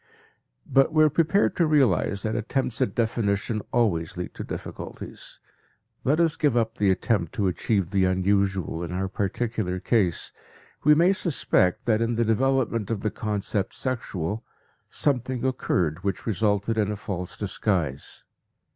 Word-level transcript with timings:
But 0.65 0.91
we 0.91 1.03
are 1.03 1.11
prepared 1.11 1.55
to 1.57 1.67
realize 1.67 2.23
that 2.23 2.35
attempts 2.35 2.81
at 2.81 2.95
definition 2.95 3.61
always 3.71 4.17
lead 4.17 4.33
to 4.33 4.43
difficulties; 4.43 5.39
let 6.03 6.19
us 6.19 6.35
give 6.37 6.57
up 6.57 6.79
the 6.79 6.89
attempt 6.89 7.33
to 7.35 7.45
achieve 7.45 7.91
the 7.91 8.05
unusual 8.05 8.81
in 8.81 8.91
our 8.93 9.07
particular 9.07 9.79
case. 9.79 10.31
We 10.83 10.95
may 10.95 11.13
suspect 11.13 11.85
that 11.85 12.01
in 12.01 12.15
the 12.15 12.25
development 12.25 12.89
of 12.89 13.01
the 13.01 13.11
concept 13.11 13.75
"sexual" 13.75 14.43
something 14.89 15.45
occurred 15.45 16.03
which 16.03 16.25
resulted 16.25 16.79
in 16.79 16.91
a 16.91 16.95
false 16.95 17.37
disguise. 17.37 18.23